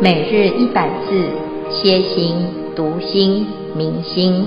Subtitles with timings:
[0.00, 1.28] 每日一百字，
[1.72, 2.36] 歇心、
[2.76, 4.46] 读心、明心，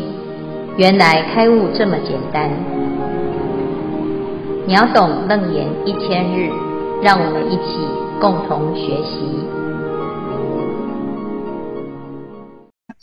[0.77, 2.49] 原来开悟这么简单。
[4.65, 6.49] 秒懂楞严一千日，
[7.03, 7.85] 让我们一起
[8.21, 9.45] 共同学习。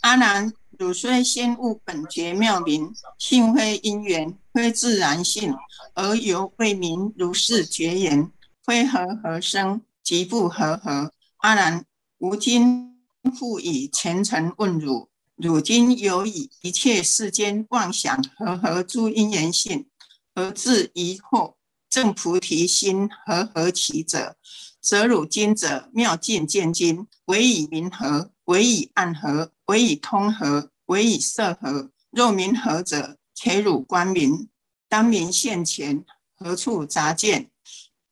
[0.01, 5.53] 阿难，汝虽先悟本觉妙明，性非因缘，非自然性，
[5.93, 8.31] 而犹未明如是觉言，
[8.65, 11.11] 非和合生，即不和合。
[11.41, 11.85] 阿难。
[12.19, 12.97] 吾今
[13.37, 19.87] 复以虔诚问汝：汝今犹以一切世间妄想和合诸因缘性，
[20.35, 21.55] 而自疑惑
[21.89, 24.35] 正菩提心和合其者，
[24.81, 31.89] 则汝今者妙见见金，唯以明和，唯以暗和，唯以通和，唯以色和。
[32.11, 34.49] 若明和者，且汝观明。
[34.89, 36.03] 当明现前，
[36.35, 37.49] 何处杂见？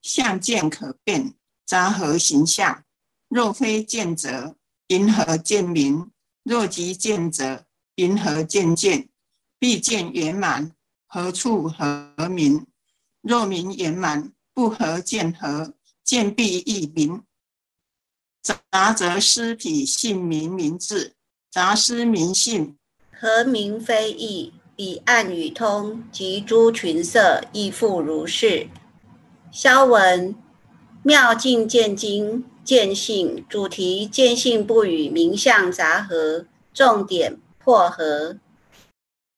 [0.01, 1.33] 相见可辨，
[1.65, 2.83] 杂何形象？
[3.29, 4.55] 若非见者，
[4.87, 6.09] 云何见明？
[6.43, 9.09] 若即见者，云何见见？
[9.59, 10.71] 必见圆满，
[11.07, 12.65] 何处何明？
[13.21, 17.23] 若明圆满，不合见合，见必亦明。
[18.41, 21.15] 杂则失彼性明明智，
[21.51, 22.77] 杂失明性，
[23.11, 24.53] 何明非义。
[24.77, 28.69] 彼暗与通，及诸群色，亦复如是。
[29.51, 30.35] 消文
[31.01, 32.45] 妙境见金。
[32.67, 38.39] 见性主题，见性不与名相杂合，重点破合。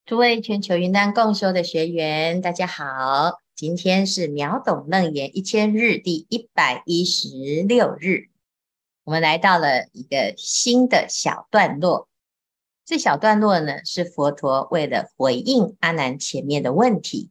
[0.04, 7.28] 诸位全球云端共修的学员，大家好，今天是秒懂楞严一千日第一百一十
[7.68, 8.30] 六日，
[9.04, 12.10] 我们来到了一个新的小段落。
[12.84, 17.30] 这小段落呢，是佛陀为了回应阿难前面的问题。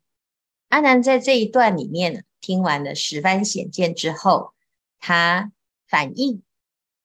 [0.68, 4.52] 阿难在这一段里面呢，听完了十番显见之后，
[5.00, 5.50] 他。
[5.88, 6.42] 反映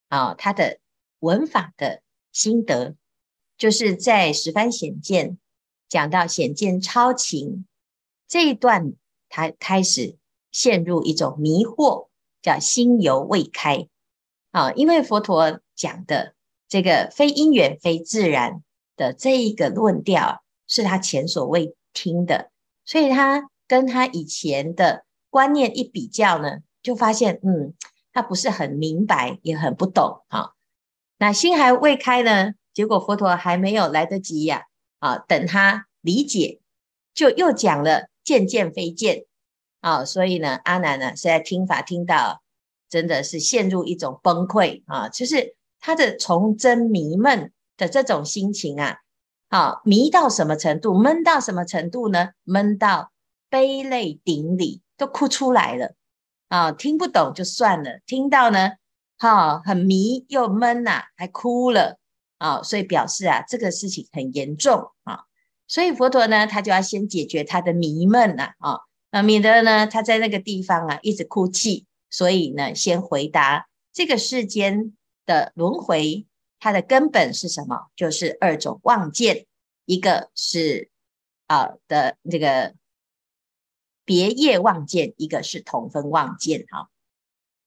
[0.10, 0.80] 啊，他的
[1.20, 2.02] 文法的
[2.34, 2.96] 心得，
[3.58, 5.38] 就是在十番显见
[5.88, 7.66] 讲到显见超情
[8.28, 8.94] 这一段，
[9.30, 10.18] 他开始
[10.52, 12.10] 陷入一种迷惑，
[12.42, 13.88] 叫心犹未开
[14.52, 14.74] 啊。
[14.74, 16.36] 因为佛陀讲的
[16.68, 18.62] 这个非因缘非自然
[18.98, 22.52] 的这一个论调，是他前所未听的，
[22.84, 27.74] 所以他跟他以前的观念一比较呢，就发现嗯。
[28.14, 30.52] 他不是很明白，也很不懂啊。
[31.18, 34.66] 那心还未开呢，结果佛陀还没有来得及呀
[35.00, 36.62] 啊，等他理解，
[37.14, 39.26] 就又讲了见见非见
[39.82, 40.06] 啊。
[40.06, 42.42] 所以呢，阿难呢现在听法听到，
[42.90, 48.98] 真的是陷入一种崩溃啊，就是他的从真迷闷的这种心情啊，
[49.50, 52.30] 啊，迷到什么程度，闷到什么程度呢？
[52.44, 53.12] 闷到
[53.50, 55.96] 悲泪顶礼，都哭出来了。
[56.54, 58.74] 啊，听不懂就算了，听到呢，
[59.18, 61.98] 哈、很迷又闷呐、还哭了
[62.38, 65.22] 啊、所以表示啊，这个事情很严重啊、
[65.68, 74.94] 所以佛陀呢，他就要先解决他的迷闷呐，啊，那免得呢，他在那个地方啊一直哭泣，所以呢，先回答这个世间
[75.26, 76.28] 的轮回，
[76.60, 77.88] 它的根本是什么？
[77.96, 79.48] 就是二种妄见，
[79.86, 80.92] 一个是
[81.48, 82.76] 啊的这个。
[84.06, 86.90] 别业妄见，一个是同分妄见，哈。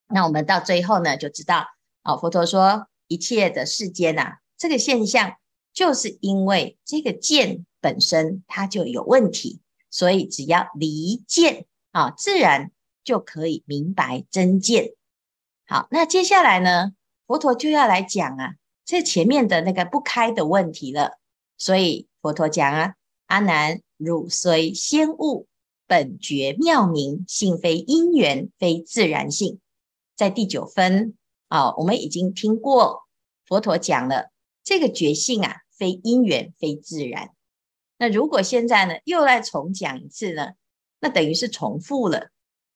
[0.08, 1.66] 那我们到最后呢，就知道，
[2.02, 5.36] 哦，佛陀说一切的世间呐、啊，这个现象
[5.72, 9.60] 就是因为这个见本身它就有问题，
[9.90, 12.70] 所以只要离见啊，自然
[13.02, 14.92] 就可以明白真见。
[15.66, 16.92] 好，那接下来呢，
[17.26, 18.54] 佛陀就要来讲啊，
[18.84, 21.18] 这前面的那个不开的问题了。
[21.58, 22.94] 所以佛陀讲啊，
[23.26, 25.48] 阿难，汝虽先悟。
[25.86, 29.60] 本觉妙明，性非因缘，非自然性。
[30.16, 31.14] 在第九分
[31.48, 33.04] 啊，我们已经听过
[33.44, 34.30] 佛陀讲了
[34.64, 37.30] 这个觉性啊，非因缘，非自然。
[37.98, 40.52] 那如果现在呢，又来重讲一次呢，
[41.00, 42.30] 那等于是重复了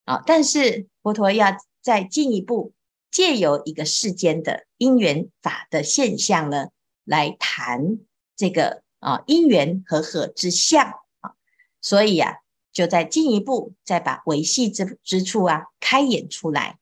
[0.04, 0.22] 啊。
[0.24, 2.72] 但是佛陀要再进一步，
[3.10, 6.68] 借由一个世间的因缘法的现象呢，
[7.04, 7.98] 来谈
[8.36, 10.86] 这个啊因缘和合之相
[11.20, 11.32] 啊。
[11.80, 12.38] 所以呀、
[12.72, 16.78] 就再进一步，再把维系之之处啊开演出来，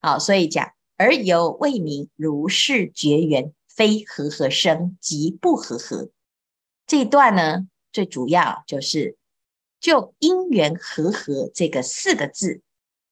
[0.00, 6.10] 好，所以讲而犹未明如是觉缘，非和合生，即不和合。
[6.86, 9.16] 这一段呢，最主要就是
[9.80, 12.60] 就因缘和合这个四个字，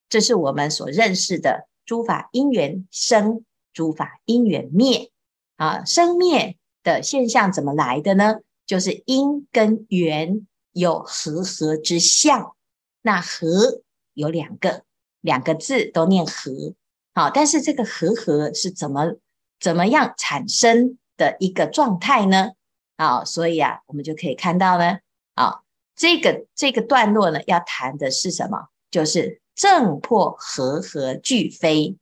[0.08, 5.10] 这是我们所认识的诸法因缘生，诸法因缘灭
[5.56, 8.40] 啊，生灭的现象怎么来的呢？
[8.66, 10.46] 就是因跟缘。
[10.78, 12.54] 有和合之相，
[13.02, 13.82] 那和
[14.14, 14.84] 有两个，
[15.20, 16.74] 两个字都念和，
[17.14, 19.16] 好，但是这个和合是怎么
[19.58, 22.52] 怎么样产生的一个状态呢？
[22.96, 24.98] 啊，所以啊，我们就可以看到呢，
[25.34, 25.62] 啊，
[25.96, 28.68] 这个这个段落呢，要谈的是什么？
[28.90, 31.96] 就是正破和合俱非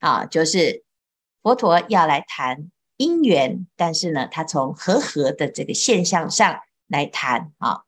[0.00, 0.84] 啊，就是
[1.42, 7.82] 佛陀要来谈因缘，但是呢，他从和合的这个现象上来谈啊，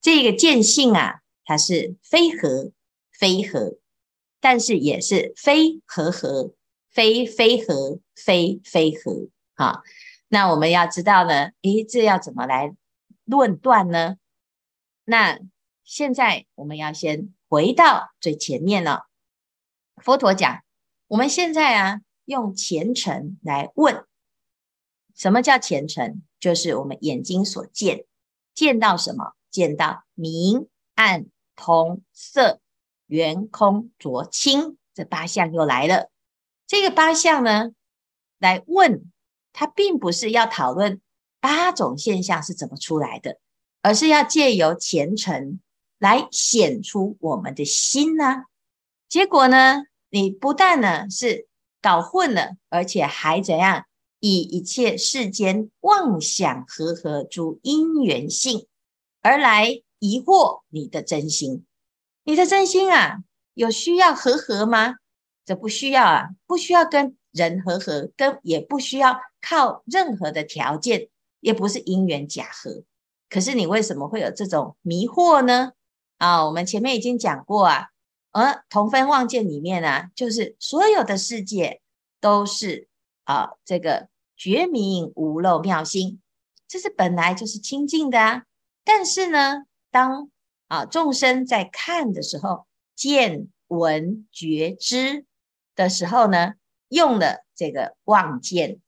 [0.00, 2.72] 这个见性啊，它是非和
[3.12, 3.78] 非合，
[4.40, 6.54] 但是也是非和合，
[6.90, 9.82] 非非合，非非合啊。
[10.28, 12.74] 那我们要知道呢，诶，这要怎么来
[13.24, 14.16] 论断呢？
[15.04, 15.38] 那
[15.84, 19.06] 现在我们要先回到最前面了。
[20.02, 20.62] 佛陀讲，
[21.06, 24.04] 我们现在啊，用前尘来问，
[25.14, 26.22] 什么叫前尘？
[26.38, 28.04] 就是我们眼睛所见，
[28.54, 29.34] 见到什么？
[29.50, 32.60] 见到明、暗、同、色、
[33.06, 36.10] 圆、空、浊、清，这八项又来了。
[36.66, 37.70] 这个八项呢，
[38.38, 39.10] 来问。
[39.58, 41.00] 它并不是要讨论
[41.40, 43.38] 八种现象是怎么出来的，
[43.80, 45.60] 而是要借由前尘
[45.98, 48.42] 来显出我们的心呢、
[49.08, 51.48] 结果呢，你不但呢是
[51.80, 53.86] 搞混了，而且还怎样
[54.20, 58.66] 以一切世间妄想和合诸因缘性
[59.26, 61.66] 而来疑惑你的真心。
[62.22, 63.24] 你的真心啊，
[63.54, 64.94] 有需要和合吗？
[65.44, 69.20] 这不需要啊，不需要跟人和合，跟也不需要。
[69.40, 71.08] 靠任何的条件，
[71.38, 72.82] 也不是因缘假合。
[73.28, 75.72] 可是你为什么会有这种迷惑呢？
[76.18, 77.88] 啊，我们前面已经讲过啊，
[78.32, 81.80] 而同分妄见里面啊，就是所有的世界
[82.20, 82.88] 都是
[83.22, 86.20] 啊，这个觉明无漏妙心，
[86.66, 88.44] 这是本来就是清净的啊。
[88.86, 90.30] 但是呢，当
[90.68, 95.26] 啊众生在看的时候，见闻觉知
[95.74, 96.54] 的时候呢，
[96.88, 98.78] 用了这个望见。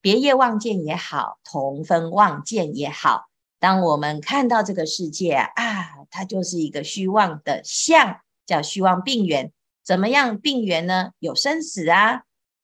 [0.00, 3.26] 别业望见也好，同分望见也好，
[3.60, 9.52] 当我们看到这个世界啊，它就是一个虚妄的相，叫虚妄病缘。
[9.84, 11.10] 怎么样病缘呢？
[11.18, 12.22] 有生死啊，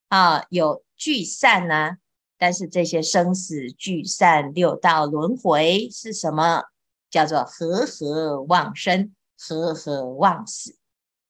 [0.09, 1.99] 啊，有聚散啊。
[2.39, 6.63] 但是这些生死聚散、六道轮回是什么？
[7.11, 10.77] 叫做和合妄生，和合妄死。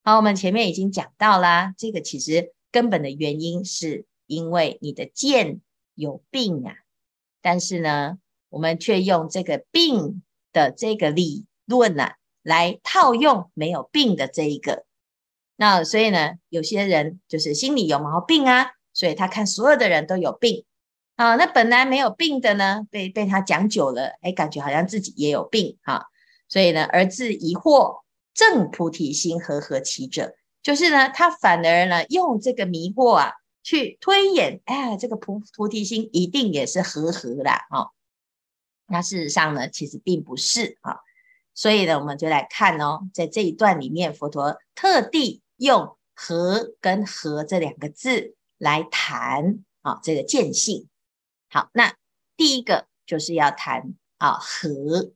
[0.05, 5.60] 好，我们前面已经讲到啦，这个其实根本的原因是因为你的剑。
[6.00, 6.76] 有病啊，
[7.43, 8.19] 但是呢，
[8.50, 10.22] 我们却用这个病
[10.52, 14.84] 的这个理论啊，来套用没有病的这一个。
[15.56, 20.64] 那所以呢，有些人就是心里有毛病啊，所以他看所有的人都有病
[21.19, 21.37] 啊。
[21.37, 26.06] 那本来没有病的呢，被被他讲久了，哎，感觉好像自己也有病啊。
[26.49, 28.00] 所以呢，而自疑惑，
[28.32, 33.32] 正菩提心和合其者，就是呢，他反而呢，用这个迷惑啊。
[33.65, 37.91] 去推演，哎，这个菩菩提心一定也是和合的哦。
[38.87, 41.00] 那事实上呢，其实并不是啊。
[41.53, 50.88] 所以呢，我们就来看哦，在这一段里面，佛陀特地用“和”跟“和”这两个字来谈啊，这个见性。
[51.50, 51.95] 好，那
[52.37, 55.12] 第一个就是要谈啊“和”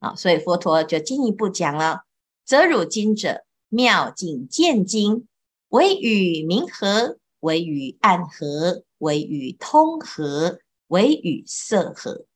[0.00, 2.04] 啊，所以佛陀就进一步讲了
[2.44, 5.26] ：“择汝今者，妙境见经，
[5.68, 10.58] 唯与明合。”唯与暗合，唯与通合，
[10.88, 12.26] 唯与色合，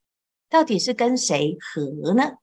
[0.48, 2.38] 到底是跟谁和呢？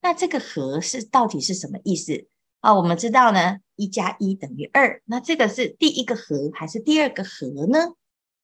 [0.00, 2.26] 那这个和是到底是什么意思
[2.60, 2.72] 啊？
[2.74, 7.92] 我们知道呢，一加一等于二，那这个是第一个和还是第二个和呢？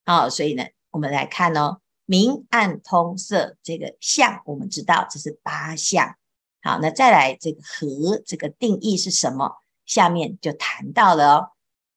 [0.04, 6.16] 啊，所以呢，我们来看哦，明暗通色这个相，我们知道这是八相。
[6.62, 9.56] 好，那再来这个合这个定义是什么？
[9.84, 11.48] 下面就谈到了哦。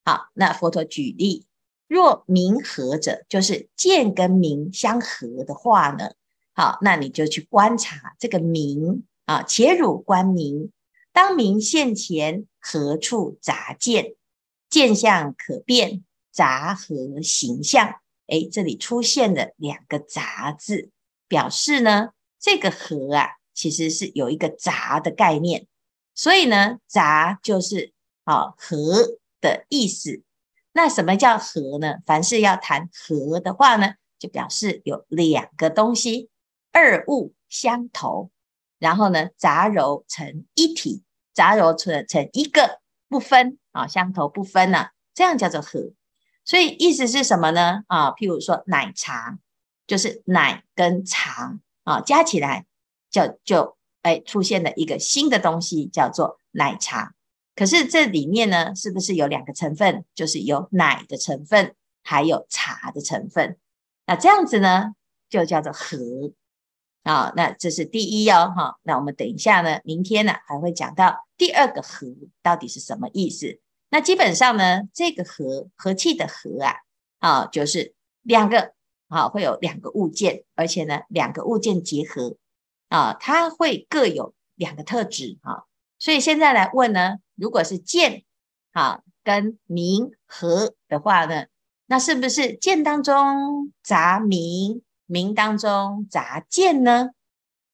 [0.04, 1.46] 好，那佛陀举例。
[1.88, 6.14] 若明合者，就是见跟明相合的话呢，
[6.54, 10.72] 好，那你就去观察这个明啊，且汝观明，
[11.14, 14.16] 当明现前，何处杂见？
[14.68, 17.96] 见相可辨，杂合形象。
[18.28, 20.90] 诶，这里出现了两个杂字，
[21.28, 25.68] 表示呢，这个和啊，其实是有一个杂的概念，
[26.14, 30.24] 所以呢，杂就是啊和的意思。
[30.74, 31.96] 那什么叫和呢？
[32.06, 36.30] 凡是要谈和的话呢，就表示有两个东西，
[36.72, 38.30] 二物相投，
[38.78, 41.04] 然后呢，杂糅成一体，
[41.34, 45.94] 杂糅成成一个不分啊，相投不分呢，这样叫做和。
[46.46, 47.84] 所以意思是什么呢？
[47.88, 49.40] 啊，譬如说奶茶，
[49.88, 52.66] 就是奶跟茶啊加起来
[53.10, 57.16] 就就哎出现了一个新的东西，叫做奶茶。
[57.56, 60.06] 可是这里面呢，是不是有两个成分？
[60.14, 61.74] 就是有奶的成分，
[62.04, 63.58] 还有茶的成分。
[64.06, 64.94] 那这样子呢，
[65.30, 65.98] 就叫做和
[67.04, 67.34] 啊。
[67.36, 68.76] 那这是第一哦，哈。
[68.84, 72.06] 那我们等一下呢，明天呢还会讲到第二个和
[72.44, 73.60] 到底是什么意思。
[73.90, 76.76] 那基本上呢，这个和和气的和啊，
[77.20, 78.74] 啊，就是两个
[79.08, 82.38] 啊，会有两个物件，而且呢，两个物件结合
[82.90, 85.64] 啊，它会各有两个特质啊。
[86.00, 88.24] 所以现在来问呢，如果是见
[88.72, 91.46] 啊跟名和的话呢？
[91.88, 97.12] 那是不是见当中杂名，名当中杂见呢？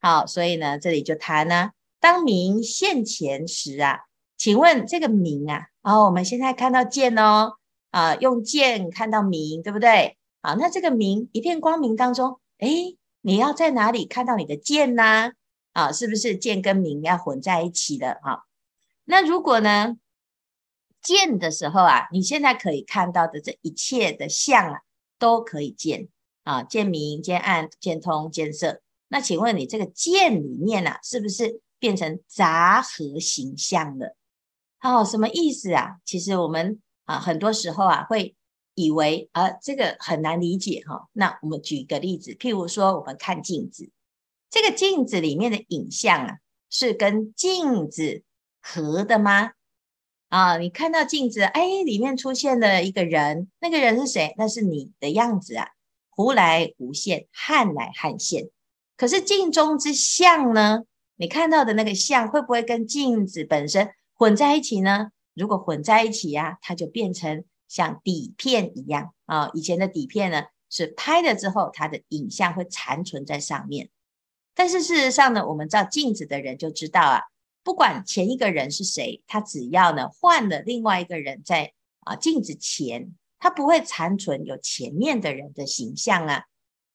[0.02, 4.02] 好，所以呢，这里就谈呢、啊，当名现前时啊，
[4.42, 7.58] 请问这个明啊，哦，我们现在看到见哦，
[7.92, 10.18] 啊，用见看到明，对不对？
[10.42, 15.34] 好，那这个明一片光明当中，诶，你要在哪里看到你的见呢？
[15.74, 18.20] 啊，是不是见跟明要混在一起的？
[18.24, 18.46] 哈，
[19.04, 19.98] 那如果呢？
[21.04, 24.80] 见的时候啊，你现在可以看到的这一切的相啊，
[25.20, 26.08] 都可以见
[26.46, 28.82] 啊，见明、见暗、见通、见色。
[29.08, 34.16] 那请问你这个见里面啊，是不是变成杂合形象了？
[34.82, 35.98] 哦，什么意思啊？
[36.06, 38.36] 其实我们啊，很多时候啊，会
[38.74, 43.90] 以为啊，这个很难理解哈、那我们举一个例子，譬如说，我们看镜子，
[44.50, 46.38] 这个镜子里面的影像啊，
[46.70, 48.24] 是跟镜子
[48.62, 49.52] 合的吗？
[50.30, 54.34] 啊，你看到镜子，哎，里面出现了一个人，那个人是谁？
[54.38, 55.68] 那是你的样子啊，
[56.10, 58.50] 忽来忽现，汉来汉现。
[58.96, 60.84] 可是镜中之像呢？
[61.18, 65.10] 你看到的那个像，会不会跟镜子本身混在一起呢？
[65.34, 69.50] 如果混在一起呀、啊，它就变成像底片一样啊。
[69.56, 73.90] 以前的底片呢，是拍了之后，它的影像会残存在上面。
[74.54, 77.22] 但是事实上呢，我们照镜子的人就知道啊。
[77.64, 86.44] 不管前一个人是谁，他只要呢换了另外一个人在啊镜子前，他不会残存有前面的人的形象啊，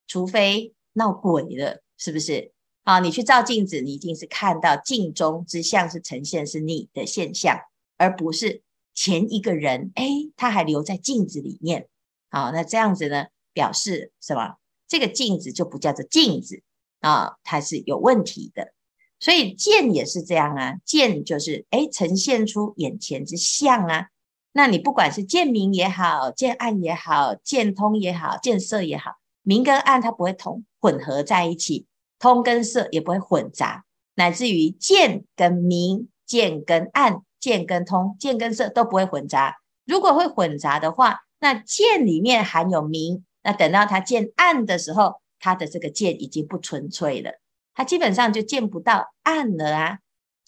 [0.06, 2.52] 除非闹鬼了，是不是？
[2.86, 7.58] 啊，你去照镜子，你一定是看到镜中之相是呈现是你的现象，
[7.96, 8.62] 而不是
[8.94, 11.88] 前一个人，哎，他还留在镜子里面。
[12.30, 14.54] 好，那这样子呢，表示什么？
[14.86, 16.62] 这个镜子就不叫做镜子
[17.00, 18.72] 啊，它是有问题的。
[19.18, 24.10] 所以见也是这样啊，见就是诶呈现出眼前之相啊。
[24.52, 31.86] 那你不管是见明也好，见暗也好，见通也好，见色也好，明跟暗它不会同混合在一起，
[32.26, 33.84] 通跟色也不会混杂，
[34.16, 39.58] 乃至于见跟明、见跟暗、见跟通、见跟色都不会混杂。
[39.84, 47.38] 如果会混杂的话，那见里面含有明，那等到它见暗的时候，它的这个见已经不纯粹了。
[47.72, 49.98] 它基本上就见不到暗了啊，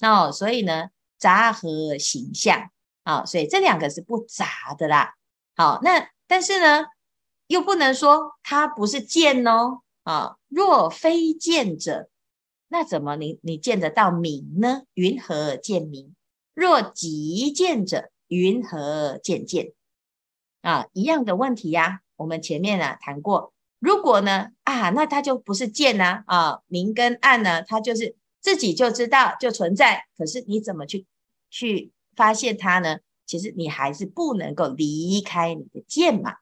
[0.00, 2.70] 哦，所以呢，杂合形象，
[3.04, 5.14] 啊、哦，所以这两个是不杂的啦。
[5.54, 6.86] 好、那但是呢，
[7.46, 12.08] 又不能说它不是见哦，啊、若非见者，
[12.68, 14.84] 那怎么你你见得到明呢？
[14.94, 16.14] 云何见明？
[16.54, 19.74] 若即见者，云何见见？
[20.62, 23.52] 啊，一样的问题呀、我们前面啊谈过。
[23.80, 30.06] 如果呢啊，那它就不是见呐啊，啊，明跟暗呢，它就是自己就知道就存在。
[30.16, 31.04] 可是你怎么去
[31.50, 33.00] 去发现它呢？
[33.26, 36.36] 其实你还是不能够离开你的见嘛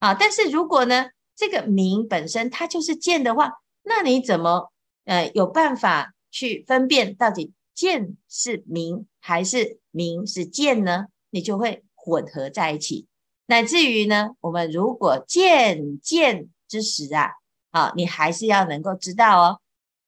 [0.00, 0.14] 啊。
[0.14, 4.72] 但是如果呢，这个明本身它就是见的话，那你怎么
[5.04, 11.06] 呃有办法去分辨到底见是明还是明是见呢？
[11.30, 13.06] 你就会混合在一起，
[13.46, 16.48] 乃至于呢，我们如果见见。
[16.66, 17.30] 之时啊，
[17.70, 19.60] 啊，你还是要能够知道哦。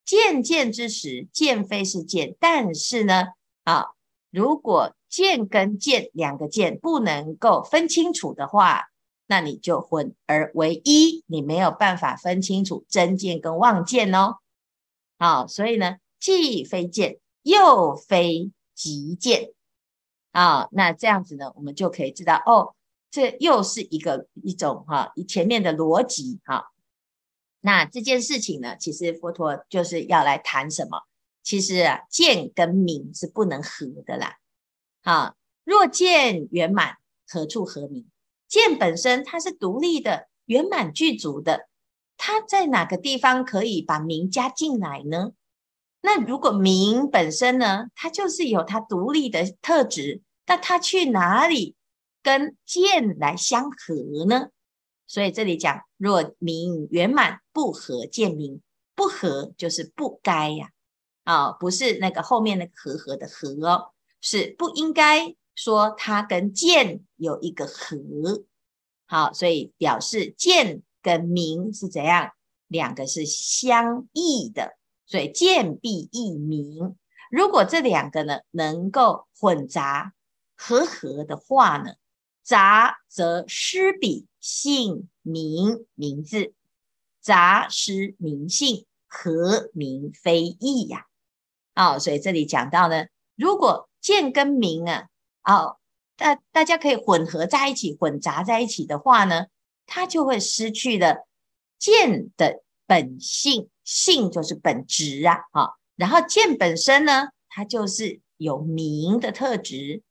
[0.04, 3.26] 见见之时，见非是见，但是呢，
[3.62, 3.88] 啊，
[4.30, 8.86] 如果见跟见两个见不能够分清楚的话，
[9.26, 14.36] 那你就混而为一，你没有办法分清楚真见跟妄见哦。
[15.18, 19.52] 好，所以呢，既非见，又非即见，
[20.32, 22.74] 啊，那这样子呢，我们就可以知道哦。
[23.10, 26.70] 这又是一个一种哈，前面的逻辑哈。
[27.60, 31.00] 那这件事情呢，其实佛陀就是要来谈什么？
[31.42, 34.36] 其实啊，见跟明是不能合的啦。
[35.02, 38.06] 啊，若见圆满，何处合明？
[38.48, 41.68] 见本身它是独立的、圆满具足的，
[42.16, 45.32] 它在哪个地方可以把名加进来呢？
[46.00, 51.74] 那如果名本身呢，它就是有它独立的特质，那它去哪里？
[52.22, 53.94] 跟见来相合
[54.28, 54.48] 呢，
[55.06, 58.60] 所以这里讲若名圆满不合见名，
[58.96, 60.70] 不合就是不该呀，
[61.22, 68.44] 啊，不是那个后面那个和合的合哦，是不应该说它跟见有一个合，
[69.06, 72.30] 好，所以表示见跟明是怎样？
[72.68, 76.96] 两个是相异的，所以见必异明。
[77.30, 80.12] 如果这两个呢能够混杂
[80.56, 81.94] 合合的话呢，
[82.42, 86.54] 杂则失彼姓名名字，
[87.20, 91.06] 杂失名姓，合名非异呀。
[91.74, 95.08] 啊、哦，所以这里讲到呢，如果见跟名啊，
[95.46, 95.78] 哦，
[96.16, 99.46] 大大家可以混合在一起，混杂在一起的话呢，
[99.86, 101.26] 它就会失去了
[101.78, 110.02] 见的本性，性就是本质啊，啊、哦，然后见本身呢，它就是有明的特质。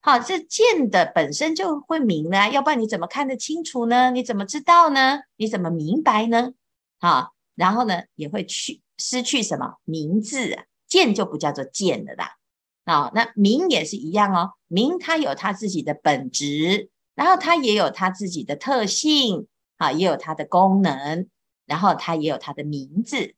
[0.00, 4.10] 好，这见的本身就会明了，要不然你怎么看得清楚呢？
[4.10, 5.20] 你怎么知道呢？
[5.36, 6.52] 你怎么明白呢？
[7.00, 10.64] 好，然后呢，也会去失去什么名字啊？
[10.86, 12.36] 见就不叫做见了啦。
[12.84, 21.26] 啊，那名也是一样哦，名它有它自己的本质，然后它也有它自己的特性，啊，也有它的功能，
[21.66, 23.34] 然后它也有它的名字。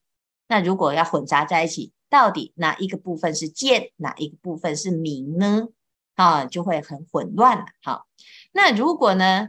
[0.48, 5.68] 那如果要混杂在一起，到底哪一个部分是见，哪一个部分是名呢？
[6.14, 7.64] 啊，就会很混乱了。
[7.82, 8.06] 好，
[8.52, 9.48] 那如果呢，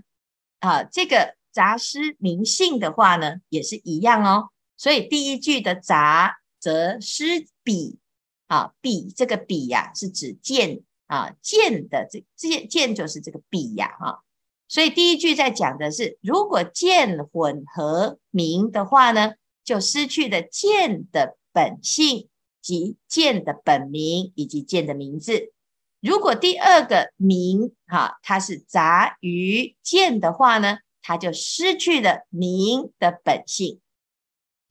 [0.59, 4.49] 啊，这个杂失名姓的话呢，也是一样哦。
[4.75, 7.99] 所以第一句的杂则失彼，
[8.47, 14.23] 啊，比这个比呀、是指见啊，见的这这见见就是这个比呀，哈。
[14.67, 22.27] 所以第一句在讲的是，如果见混合名的话呢，就失去了见的本性
[22.61, 25.53] 及见的本名以及见的名字。
[26.01, 33.79] 如果第二个名哈，它是杂于见的话呢，它就失去了名的本性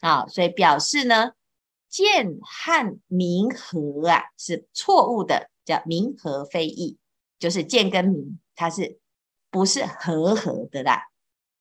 [0.00, 1.32] 啊，所以表示呢，
[1.88, 6.98] 见和明合啊是错误的，叫明合非异，
[7.38, 8.98] 就是见跟明它是
[9.50, 11.02] 不是和合的啦？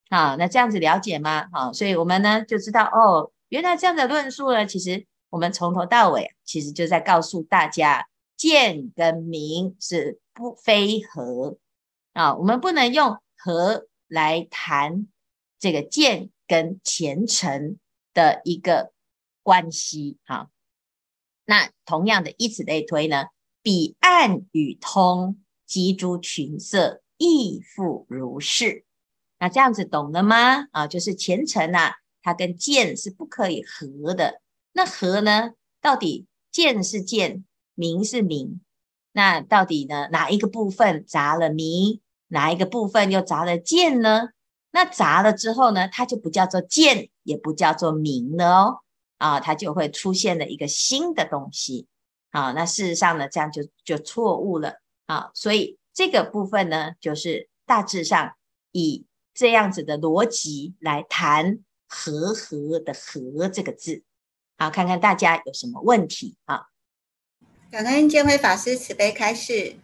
[0.10, 1.48] 啊，那这样子了解吗？
[1.52, 8.08] 好，所以我们呢就知道哦，原来这样的论述呢，其实我们从头到尾其实就在告诉大家。
[8.38, 11.58] 见跟明是不非合
[12.12, 15.08] 啊，我们不能用合来谈
[15.58, 17.80] 这个见跟前程
[18.14, 18.92] 的一个
[19.46, 20.50] 关系哈。
[21.46, 23.26] 那同样的，以此类推呢，
[23.62, 28.84] 彼岸与通，及诸群色，亦复如是。
[29.38, 30.66] 那这样子懂了吗？
[30.72, 34.42] 啊，就是前尘呐、啊，它跟见是不可以合的。
[34.74, 35.52] 那合呢？
[35.80, 37.46] 到底见是见？
[37.76, 38.62] 明是明，
[39.12, 40.08] 那到底呢？
[40.12, 42.02] 哪一个部分砸了明？
[42.30, 44.30] 哪一个部分又砸了见呢？
[44.72, 45.88] 那砸了之后呢？
[45.88, 48.80] 它就不叫做见，也不叫做明了哦。
[49.26, 51.88] 啊，它就会出现了一个新的东西。
[52.30, 54.82] 啊，那事实上呢，这样就就错误了。
[55.08, 58.36] 啊，所以这个部分呢，就是大致上
[58.72, 61.60] 以这样子的逻辑来谈
[61.90, 64.04] “和和”的“和”这个字。
[64.60, 66.68] 好，看看大家有什么问题啊？
[67.72, 69.78] 感恩建辉法师慈悲开示。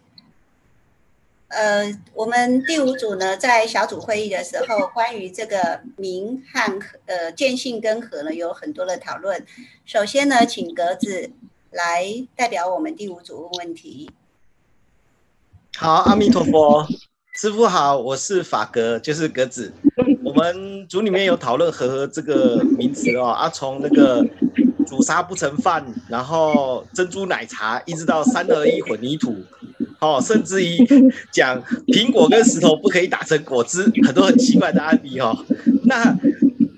[1.52, 9.44] 呃，我们第五组呢，在小组会议的时候，关于这个明和呃见性跟和呢，有很多的讨论。
[9.84, 11.30] 首先呢，请格子
[11.70, 14.10] 来代表我们第五组问问题。
[15.76, 16.86] 好，阿弥陀佛，
[17.34, 19.70] 师傅好，我是法格，就是格子。
[20.24, 24.26] 我们组里面有讨论和这个名词哦，啊，从那个。
[24.84, 29.34] 煮沙不成饭，然后珍珠奶茶一直到三二一混凝土，
[30.02, 30.76] 哦，甚至于
[31.32, 35.32] 讲苹果跟石头不可以打成果汁，很多很奇怪的案例、哦。
[35.84, 36.14] 那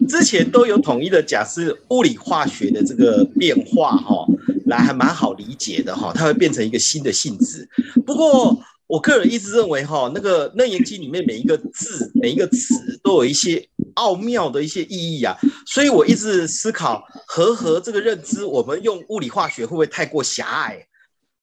[0.06, 4.28] 之前都有统一的讲是物理化学的这个变化、哦，
[4.66, 7.68] 来还蛮好理解的哈、哦，它会变成一个新的性质。
[8.06, 8.56] 不过
[8.86, 13.66] 我个人一直认为哈、哦，那个《楞严经》里面每一个字、每一个词都有一些。
[13.96, 20.84] 奥妙的一些意义啊，所以我一直思考和合这个认知，我们用物理化学会不会太过狭隘？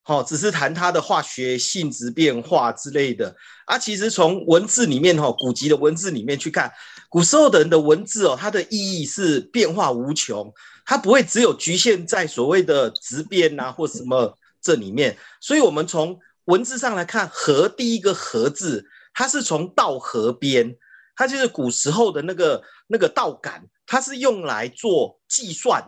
[0.02, 3.34] 好、只是谈它的化学性质变化之类的
[3.66, 3.78] 啊。
[3.78, 6.72] 其实从文字里面哈、古籍的文字里面去看，
[7.08, 10.52] 古时候的人的文字哦，它的意义是变化无穷，
[10.84, 15.16] 它不会只有局限在所谓的质变啊或什么这里面。
[15.40, 18.84] 所以，我们从文字上来看，和第一个和字，
[19.14, 20.76] 它是从道河边。
[21.14, 25.84] 它就是古时候的那个那个道感，它是用来做计算，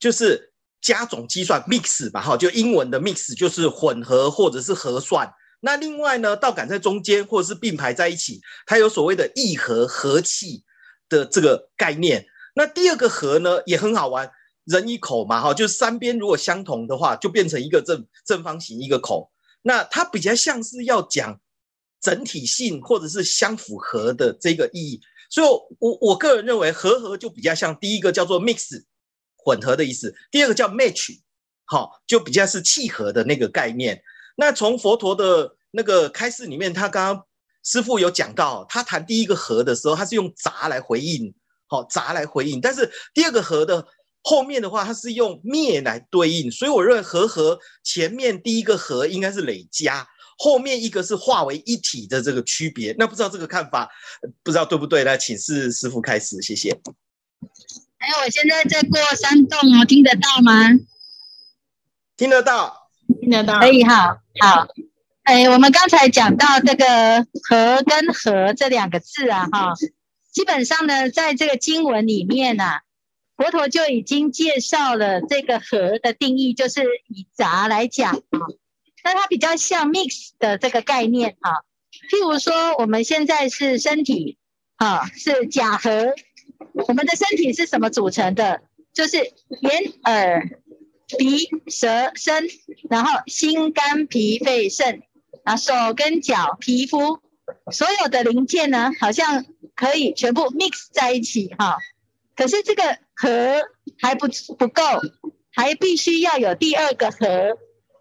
[0.00, 0.49] 就是
[0.80, 5.32] 加总计算 mix 吧，哈，就英文的 mix 就是混合或者是核算。
[5.60, 10.64] 那另外呢，道感在中间或者是并排在一起，它有所谓的异合和气
[11.08, 12.26] 的这个概念。
[12.54, 14.30] 那第二个和呢也很好玩，
[14.64, 19.30] 人一口嘛，哈，就是三边如果相同的话，就变成一个正正方形一个口。
[19.62, 21.40] 那它比较像是要讲。
[22.02, 28.82] 整体性或者是相符合的这个意义，所以我，我我个人认为和合就比较像第一个叫做 mix
[29.50, 31.18] 混合的意思，第二个叫 match，
[31.64, 34.00] 好，就比较是契合的那个概念。
[34.36, 37.26] 那从佛陀的那个开示里面，他刚刚
[37.64, 41.34] 师父有讲到，他谈第一个和的时候，他是用杂来回应，
[41.66, 43.86] 好，杂来回应，但是第二个和的。
[44.22, 52.94] 后面的话，他是用灭来对应，所以我认为和和前面第一个和应该是累加，后面一个是化为一体的这个区别。
[52.98, 53.88] 那不知道这个看法，
[54.42, 55.04] 不知道对不对？
[55.04, 56.78] 来，请示师父开始，谢谢。
[58.00, 60.70] 哎，我现在在过山洞哦，听得到吗？
[62.16, 62.88] 听得到，
[63.20, 64.22] 听得到，可以哈。
[64.40, 64.66] 好，
[65.22, 69.74] 哎，我们刚才讲到这个和跟合这两个字啊，哈，
[70.32, 72.80] 基本上呢，在这个经文里面呢、啊。
[73.36, 78.38] 佛陀就已经介绍了这个和的定义，就是以杂来讲啊，
[79.02, 81.64] 那它比较像 mix 的这个概念啊。
[82.10, 84.36] 譬如说，我们现在是身体
[84.76, 86.12] 啊，是假合，
[86.86, 88.62] 我们的身体是什么组成的？
[88.92, 90.60] 就是眼、耳、
[91.18, 92.48] 鼻、舌、身，
[92.90, 95.02] 然后心、肝、脾、肺、肾
[95.44, 97.20] 啊，手跟脚、皮肤，
[97.70, 99.44] 所有的零件呢，好像
[99.76, 101.78] 可以全部 mix 在一起哈。
[102.34, 103.62] 可是这个和
[103.98, 104.26] 还不
[104.58, 104.82] 不够，
[105.52, 107.58] 还必须要有第二个和。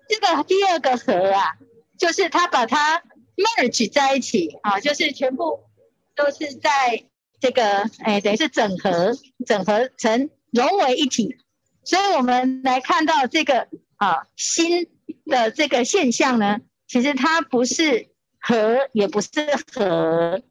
[0.08, 1.56] 这个第二个和啊，
[2.00, 3.04] 就是它把它
[3.36, 5.66] merge 在一起啊，就是全部
[6.16, 7.04] 都是在
[7.40, 9.14] 这个哎，等于是整合，
[9.46, 11.38] 整合成融为一体。
[11.84, 14.88] 所以我们来看到这个啊新
[15.26, 18.08] 的这个现象呢，其实它不是
[18.40, 19.30] 和，也不是
[19.74, 20.42] 合。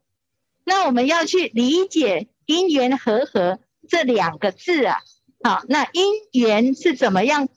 [0.65, 3.59] 那我们要去理解因缘和合。
[3.87, 4.97] 这两个字啊，
[5.43, 7.49] 好，那因缘是怎么样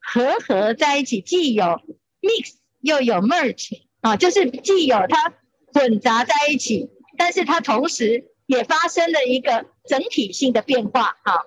[0.00, 1.20] 和合在一起？
[1.20, 1.62] 既有
[2.22, 5.34] mix 又有 merge 啊，就是既有它
[5.74, 11.42] 混杂在一起，但是它同时也发生了一个整体性的变化啊。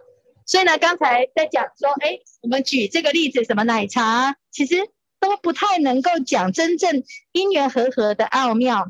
[0.45, 8.89] 所以呢，刚才在讲说，哎，我们举这个例子，什么奶茶，其实都不太能够讲真正因缘和合的奥妙。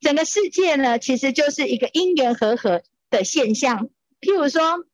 [0.00, 3.88] 整个世界呢，其实就是一个因缘和合的现象。
[4.20, 4.84] 譬如说，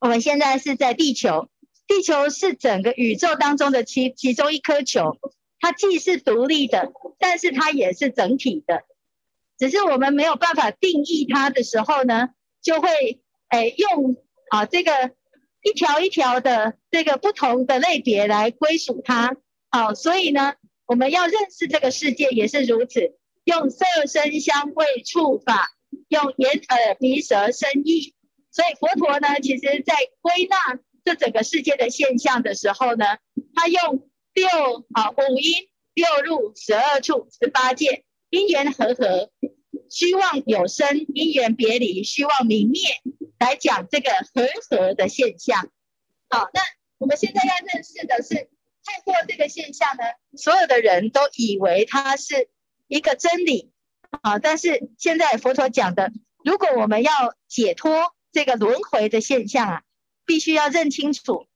[0.00, 1.48] 我们现在是在地球，
[1.86, 5.16] 地球是整个宇宙当中的其其中一颗球，
[5.60, 8.82] 它既是独立的，但是它也是整体的。
[9.58, 12.30] 只是我们没有办法定义它的时候呢，
[12.62, 14.16] 就会诶用
[14.50, 15.12] 啊这个
[15.62, 19.36] 一条一条的这个不同的类别来归属它。
[19.70, 20.54] 好，所以呢，
[20.86, 25.70] 我们要认识这个世界也是如此，用色声香味触法，
[26.08, 28.14] 用眼耳鼻舌身意。
[28.50, 33.04] 所以佛陀呢，其实在归纳这整个世界的现象的时候呢，
[33.54, 34.48] 他用六
[34.92, 38.04] 啊五音六入十二处十八界
[38.36, 39.30] 因缘和合，
[39.88, 42.82] 虚妄有生因缘别离虚妄明灭
[43.38, 45.70] 来讲这个和合的现象。
[46.28, 46.60] 好，那
[46.98, 48.34] 我们现在要认识的是，
[48.84, 50.02] 透过这个现象呢，
[50.36, 52.48] 所有的人都以为它是
[52.88, 53.70] 一个真理
[54.22, 56.12] 啊，但是现在佛陀讲的，
[56.44, 57.12] 如果我们要
[57.48, 58.14] 解脱。
[58.32, 59.82] 这个轮回的现象啊，
[60.26, 61.46] 必须要认清楚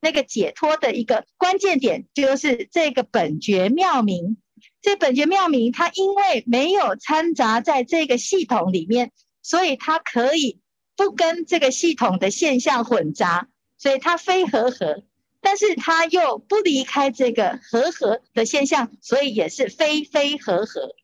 [0.00, 4.36] 那个解脱的一个关键点，就是这个本觉妙明。
[4.82, 9.12] 这本觉妙明，它因为没有掺杂在这个系统里面，
[9.42, 10.60] 所以它可以
[10.96, 15.02] 不跟这个系统的现象混杂，所以它非和合。
[15.40, 20.94] 但是它又不离开这个和合的现象，所以也是非非和合。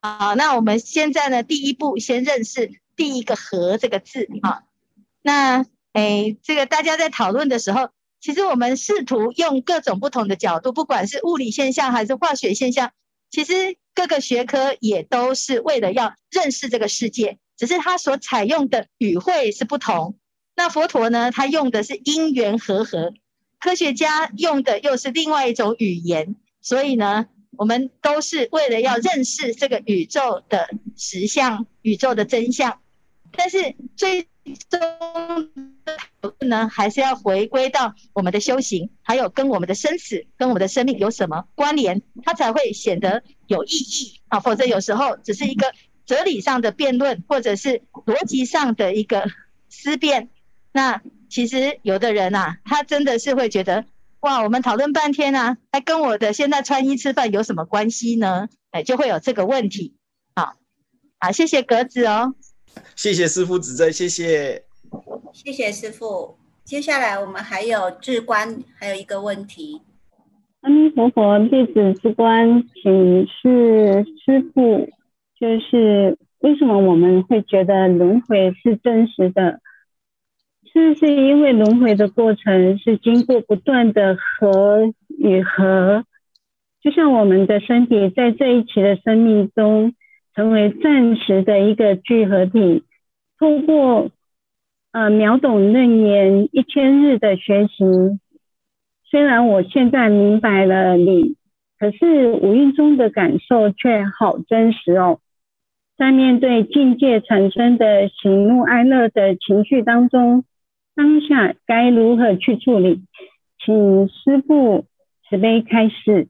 [0.00, 2.80] 好，那我们现在呢，第一步先认识。
[2.96, 4.62] 第一个“和”这个字啊，
[5.20, 7.90] 那诶，这个大家在讨论的时候，
[8.26, 12.90] 其实我们试图用各种不同的角度，不管是物理现象还是化学现象，
[13.30, 20.18] 其实各个学科也都是为了要认识这个世界，只是它所采用的语汇是不同。
[20.56, 23.14] 那佛陀呢，他用的是因缘和合，
[23.60, 27.26] 科学家用的又是另外一种语言，所以呢。
[27.58, 32.80] 我们都是为了要认识这个宇宙的实相、宇宙的真相，
[33.32, 34.28] 但是最
[34.68, 35.75] 终
[36.20, 44.40] 不呢，还是要回归到我们的修行，还有跟我们的生死、跟我们的生命有什么关联，它才会显得有意义啊！
[44.40, 45.72] 否则有时候只是一个
[46.04, 49.30] 哲理上的辩论，或者是逻辑上的一个
[49.68, 50.30] 思辨，
[50.72, 53.84] 那其实有的人啊，他真的是会觉得。
[54.20, 58.48] 哇，我们讨论半天啊，还跟我的现在穿衣吃饭有什么关系呢？
[58.72, 59.94] 哎，就会有这个问题。
[60.34, 60.56] 好，
[61.20, 62.34] 好，谢谢格子哦。
[62.96, 64.65] 谢谢师傅指正，谢谢。
[65.36, 66.38] 谢谢师傅。
[66.64, 69.82] 接下来我们还有志观，还有一个问题。
[70.62, 74.88] 阿弥陀佛，弟子志观，请示师傅，
[75.38, 79.60] 就是为什么我们会觉得轮回是真实的？
[80.72, 86.04] 是不是因为轮回的过程是经过不断的合与合？
[86.80, 89.92] 就像我们的身体在这一期的生命中，
[90.34, 92.84] 成为暂时的一个聚合体，
[93.38, 94.10] 透过
[94.96, 97.84] 呃秒懂楞严一千日的学习，
[99.04, 101.36] 虽然我现在明白了你，
[101.78, 105.20] 可是五蕴中的感受却好真实哦。
[105.98, 110.46] 在面对境界产生的喜怒哀乐的情绪当中，
[110.94, 113.02] 当下该如何去处理？
[113.62, 114.86] 请师父
[115.28, 116.28] 慈悲开示。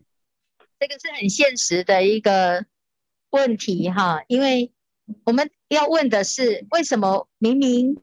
[0.81, 2.67] 这个是很现实的一个
[3.31, 4.73] 问题哈，因为
[5.25, 7.99] 我们要问的是，为什么明明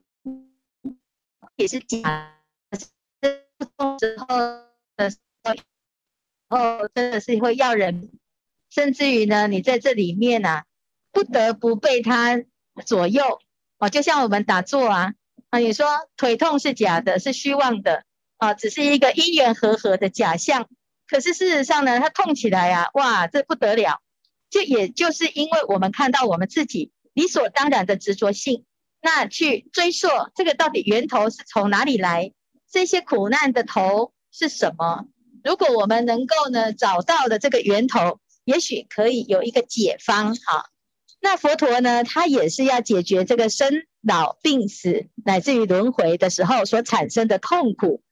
[1.56, 2.34] 也是假
[2.70, 2.78] 的
[3.98, 4.26] 之后
[4.96, 5.18] 的时
[6.48, 8.10] 候，真的是会要人，
[8.70, 10.64] 甚至于呢，你在这里面啊。
[11.14, 12.42] 不得不被他
[12.84, 13.38] 左右
[13.78, 15.14] 哦，就像我们打坐啊
[15.50, 15.86] 啊，你说
[16.16, 18.04] 腿痛是假的，是虚妄的
[18.36, 20.68] 啊，只是一个因缘和合的假象。
[21.06, 24.00] 可是事实上呢，它痛起来啊，哇，这不得了！
[24.50, 28.64] 就也就是因为我们看到我们自己理所当然的执着性，
[29.04, 32.32] 那去追溯这个到底源头是从哪里来，
[32.72, 35.04] 这些苦难的头是什么？
[35.44, 40.70] 如果我们能够呢找到的这个源头，也许可以有一个解方哈。
[41.20, 48.02] 那佛陀呢，他也是要解决这个生老病死乃至于轮回的时候所产生的痛苦。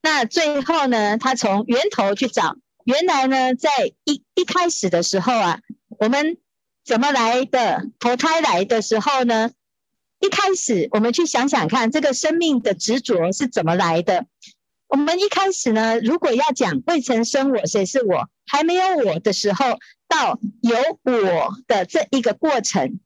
[0.00, 3.68] 那最后呢，他从源头去找，原来呢，在
[4.04, 5.60] 一一开始的时候啊，
[5.98, 6.38] 我们
[6.86, 7.84] 怎么来的？
[7.98, 9.50] 投胎来的时候呢，
[10.20, 14.26] 一开始我们去想想看，这个生命的执着是怎么来的？
[14.88, 18.28] 我们一开始呢，如果要讲未曾生我，谁是我？
[18.46, 19.78] 还没有我的时候，
[20.08, 22.98] 到有我的这一个过程，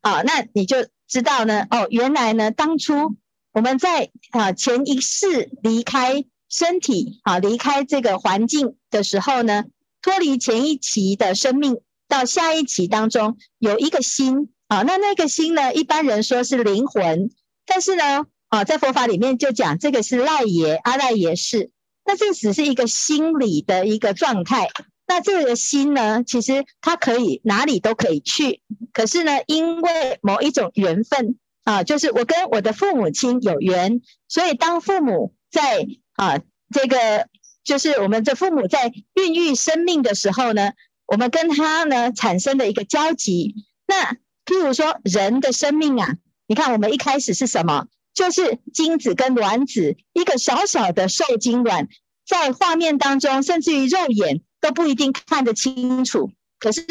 [0.00, 3.16] 啊，那你就知道呢，哦，原来呢，当初
[3.52, 9.64] 我们在啊前一世离开身体啊，离开这个环境的时候呢，
[10.02, 17.30] 脱离前一期的生命，到下一期当中有一个心啊，那那个心呢，一般人说是灵魂，
[17.66, 18.26] 但是呢。
[18.50, 21.70] 啊，在佛法里面就讲这个是赖耶阿赖耶是，
[22.06, 24.70] 那这只是一个心理的一个状态。
[25.06, 28.62] 那这个心呢，其实它可以哪里都可以去，
[28.94, 36.40] 可是呢，因为某一种缘分啊，就是我跟我的父母亲有缘，所以当父母在啊
[36.72, 37.28] 这个
[37.64, 40.72] 就是我们的父母在孕育生命的时候呢，
[41.06, 43.54] 我们跟他呢产生的一个交集。
[43.86, 44.16] 那
[44.48, 47.86] 譬如说人的生命啊，你看我们一开始是什么？
[48.14, 51.86] 就是精子跟卵子，一个小小的受精卵，
[52.26, 56.30] 在画面当中，甚至于肉眼都不一定看得清楚。
[56.58, 56.86] 可是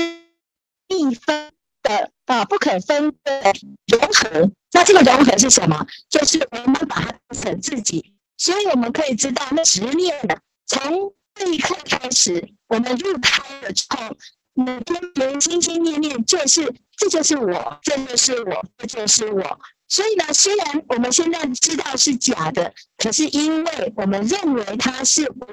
[0.88, 3.42] 一分的啊，不可分的
[3.88, 5.88] 融合，那这个融合是什么？
[6.10, 14.16] 就是我们把它当成自己，所以我们可以知道，那执念的，从这一刻开始，我们入胎了之后，
[14.58, 19.60] 每天人心心念念就是，这就是我，这就是我，这就是我。
[19.88, 25.46] 所以呢，虽然我们现在知道是假的，可是因为我们认为它是我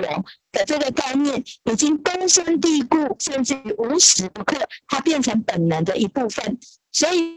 [0.52, 4.56] 的这个概念，已经根深蒂固，甚至于无时不刻，
[4.88, 6.58] 它变成本能的一部分。
[6.90, 7.36] 所以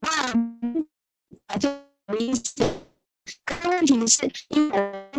[0.00, 1.70] 啊，就
[2.08, 2.52] 有意思。
[3.44, 5.10] 可问题是，因为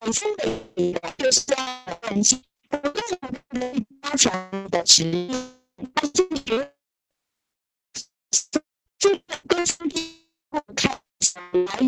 [0.00, 0.48] 本身的
[1.18, 5.30] 就是要分析，不断加强的实力，
[5.94, 6.12] 但是
[8.98, 11.78] 这个根深蒂固开始来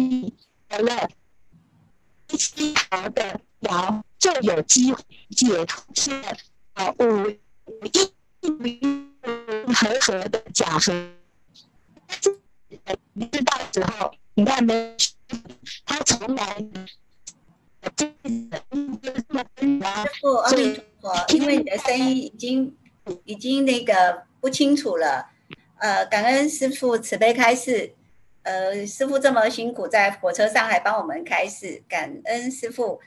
[0.79, 1.11] 有了
[2.31, 6.11] 一丝毫的摇，就有机会解脱出
[6.75, 7.27] 啊五
[8.65, 9.15] 蕴
[9.75, 10.93] 和合的假合。
[13.13, 14.97] 你知道之后，你看没？
[15.85, 16.65] 他从来，
[20.43, 22.77] 阿弥陀佛，因为你的声音已经
[23.25, 25.31] 已经那个不清楚了。
[25.79, 27.95] 呃，感恩师傅慈悲开示。
[28.43, 33.01] 呃，师傅这么辛苦，在火车上还帮我们开示，感恩师傅。